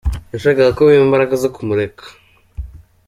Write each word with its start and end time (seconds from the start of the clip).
Nashakaga 0.29 0.75
ko 0.77 0.81
bimpa 0.89 1.05
imbaraga 1.07 1.33
zo 1.43 1.49
kumureka”. 1.55 2.03